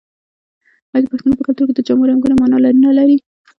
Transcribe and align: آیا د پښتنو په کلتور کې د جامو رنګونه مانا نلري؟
آیا 0.91 1.01
د 1.03 1.05
پښتنو 1.13 1.37
په 1.37 1.43
کلتور 1.47 1.65
کې 1.69 1.75
د 1.75 1.81
جامو 1.87 2.09
رنګونه 2.09 2.35
مانا 2.39 2.57
نلري؟ 2.83 3.17